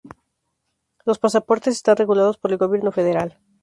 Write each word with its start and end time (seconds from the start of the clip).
Los 1.05 1.19
pasaportes 1.19 1.75
están 1.75 1.97
regulados 1.97 2.39
por 2.39 2.51
el 2.51 2.57
gobierno 2.57 2.91
federal. 2.91 3.37